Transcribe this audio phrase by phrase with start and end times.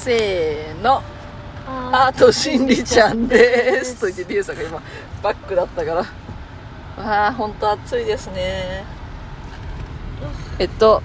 [0.00, 1.02] せーの
[1.66, 4.00] アートしんりちゃんです。
[4.00, 4.82] と言ってリュウさんが今
[5.22, 6.00] バックだったから。
[6.96, 8.84] ああ本当暑いですね。
[10.58, 11.02] えっと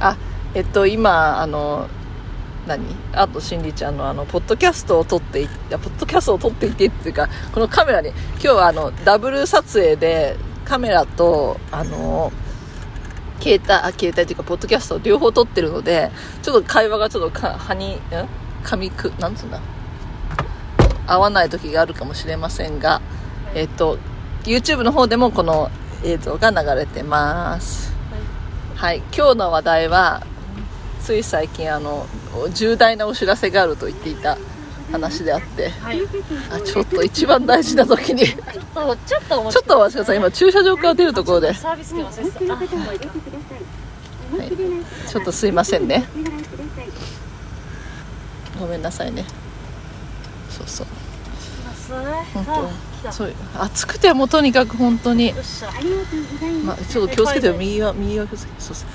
[0.00, 0.18] あ
[0.54, 1.88] えっと今あの
[2.66, 2.84] 何？
[3.14, 10.36] あとしんりちゃんのあのポッドキャストを撮っていやポッドキャストを撮っていてっていうかこのカメラに今日はあのダブル撮影で
[10.66, 12.32] カメラとあの
[13.42, 16.10] 携帯あ携帯っていうかポッドキャスト両方撮ってるので
[16.42, 17.98] ちょっと会話がちょっとかはにん
[18.62, 19.60] 噛みくなんつうんだ？
[21.06, 23.02] 合わない時があるかもしれませんが
[23.54, 23.98] えっと
[24.44, 25.70] YouTube の方でもこの
[26.04, 27.92] 映像が流れてます。
[28.76, 28.98] はい。
[29.16, 30.26] 今日の話題は
[31.00, 32.06] つい最近あの
[32.52, 34.38] 重大なお知らせがあると言っていた
[34.92, 35.70] 話であって。
[35.70, 36.00] はい、
[36.50, 38.26] あちょっと一番大事な時に。
[38.26, 39.58] ちちょっとちょっとお待
[39.90, 41.54] ちください今駐車場から出るところで。
[41.54, 44.48] サービス券忘れてたあはい、
[45.10, 46.04] ちょっとすいませんね。
[48.58, 49.24] ごめんなさいね。
[50.50, 50.86] そうそう。
[52.32, 52.44] 本
[53.02, 55.34] 当そう暑くてもうとにかく本当に。
[56.64, 57.54] まあ、ちょっと気をつけてよ。
[57.54, 58.88] 右は右は気をつけてそうそう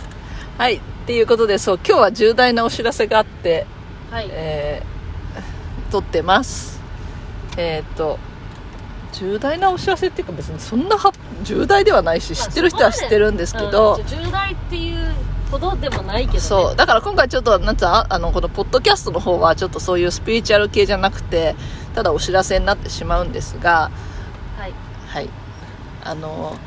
[0.58, 0.78] はい。
[0.78, 3.66] っていうことでそう今日は重大なお知らせがあって。
[4.10, 4.28] はい。
[4.32, 4.97] えー、
[5.88, 6.80] 撮ってます。
[7.58, 8.20] えっ、と
[9.14, 11.12] 重大なお知らせっていうか別にそんなは
[11.44, 15.08] 重大ではないし知ってる人は知ってるんですけど、うん重大っていう
[15.50, 21.56] ほどでもないけど、ね、そうだから今回ちょっとなんつああのこのポッドキャストの方はちょっとそういうスピリチュアル系じゃなくて
[21.96, 23.90] ただお知らせになってしまうんですが。
[24.58, 24.74] はい。
[25.08, 25.30] はい。
[26.04, 26.58] あの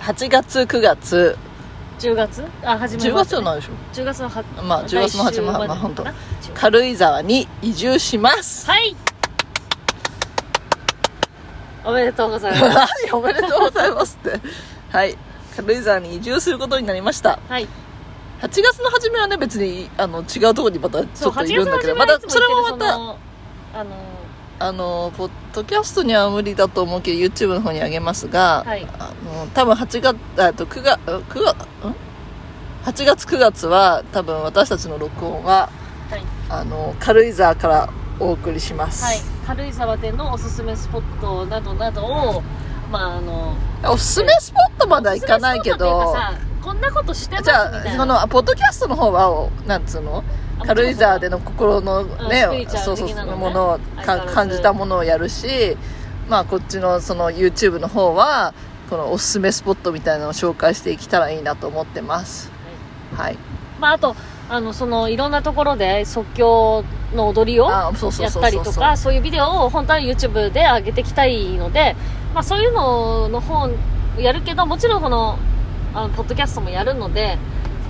[0.00, 1.38] 8月9月
[1.98, 3.72] 10月あ始まり10ます月はないでしょ。
[3.94, 6.04] 10月のはまあ10月の始まりまあ本当。
[6.54, 8.70] 軽井沢に移住します。
[8.70, 8.94] はい。
[11.84, 12.96] おめでとうございます。
[13.06, 14.40] 何 おめでとうございますって。
[14.90, 15.16] はい。
[15.56, 17.38] 軽井沢に移住することになりました。
[17.48, 17.66] はい。
[18.42, 23.16] 8月の初めはね別にあの違うところにまたちょっといるんだけど8またそれもまたあの
[24.58, 28.86] あのポッドキャストには無理だと思うけど YouTube の方にあげますが、はい。
[28.98, 31.94] あの多分8月あと9月9月ん
[32.84, 35.70] ？8月9月は多分私たちの録音は
[36.10, 42.42] はい、あの軽井沢からお送りします、はい、軽井沢でのおすすめスポットなどなどを
[42.92, 46.14] まああのおすすめスポットまでは行かないけど
[46.62, 50.18] こんなことしてますじゃあそのポッドキャストの方はおなんつうの？
[50.18, 55.76] あ軽井沢での心のねそうそうものを感じたものをやるし
[56.28, 58.54] まあこっちのその YouTube の方は
[58.90, 62.52] このおすすめスポットみたいなのを紹介していけたらいいなと思ってます。
[63.16, 63.38] はい。
[63.80, 64.14] まああと
[64.48, 66.84] あのそのいろんなところで即興
[67.14, 67.92] の踊りをやっ
[68.32, 71.96] たりとかそういうビデオを本当は YouTube で上げていきたいので、
[72.32, 73.68] まあ、そういうのの方
[74.18, 75.38] やるけどもちろんこの
[75.94, 77.38] あのポッドキャストもやるので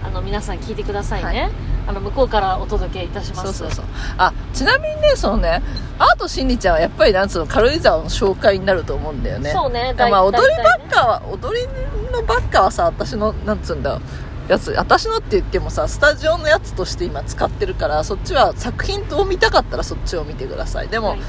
[0.06, 1.50] あの皆さん聞いてくださいね、はい。
[1.88, 3.52] あの向こうからお届けいたします。
[3.52, 3.84] そうそうそう。
[4.18, 5.62] あちなみにねそのね。
[5.98, 9.50] アートしんりちゃんはやっぱりなんつうの軽井沢の紹介になると思うんだよね。
[9.50, 9.94] そうね。
[9.98, 11.66] まあ踊りばっかは踊り
[12.12, 14.00] のばっかはさ私のなんつうんだ
[14.48, 14.70] やつ。
[14.72, 20.88] 私のって言ってもさスタジオのやつとして今使ってるからそっちは作品を見たかったらそっちを見てください。
[20.88, 21.20] でも、はい。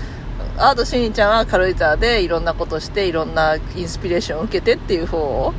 [0.59, 5.53] アートしんりちゃんは軽井沢でいろんなことしていろんなインスピレーションを受けてっていう方を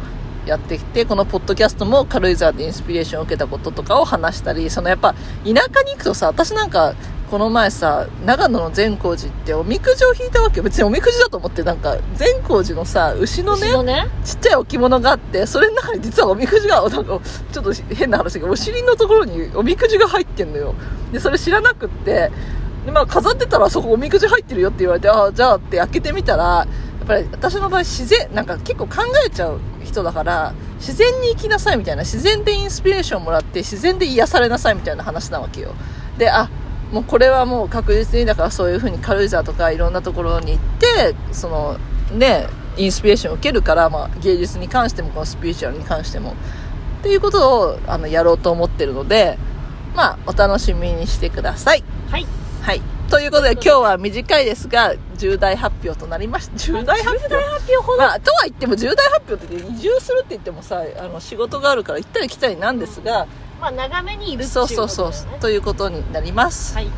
[0.49, 6.95] やってきてこのポッドキャストも軽井沢でインスピレーションを受けたこととかを話したりそのやっぱ田舎に行くとさ私なんか
[7.31, 10.63] この前さ長野の善光寺っておみくじを引いたわけよ。
[10.63, 14.07] 別におみくじだと思ってなんか善光寺のさ牛のね後ろね？
[14.25, 17.21] ちっちゃい置物があってそれの中に実はおみくじがなんか
[17.53, 20.75] ちょっと変な話だけどお尻のところにおみくじが入ってんのよ。
[21.13, 22.31] でそれ知らなくって
[22.87, 26.67] で、まあ、飾ってたらそこおみくじ入ってるよって言われてああじゃあって開けてみたらや
[27.05, 35.75] っぱり私の場合自然なんか結構考えちゃう人だから自然に生きなさいみたいな自然でインスピレーションもらって自然で癒されなさいみたいな話なわけよ。
[36.19, 36.49] であ
[36.93, 41.79] もうこれはもう確実にだからそういう風に軽井沢とかいろんなところに行ってその
[42.13, 46.35] ねインスピレーションを受けるから、まあ、芸術に関してもこのスピリチュアルに関しても。
[47.01, 49.39] っていうことをあのやろうと思ってるので
[49.95, 51.85] まあお楽しみにしてください。
[52.11, 52.27] はい。
[52.63, 56.57] はいということで今日は短いですが重大発表となりました。
[56.59, 57.77] 重大発表？
[57.83, 63.27] ほど、まあ、とは言っても重大発表って移住するって言ってもさあの仕事があるから行ったり来たりなんですが、
[63.61, 66.89] まあ長めにいるっていうそうことそうそうだよねということになります、はい。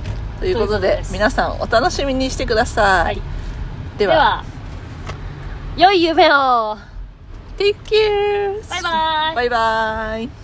[0.41, 3.23] ということでと皆さんお楽しみにしてください、はい。
[3.99, 4.45] では。
[5.77, 6.77] では良い夢を。
[7.57, 8.69] Take care!
[8.71, 10.40] バイバイバイバイ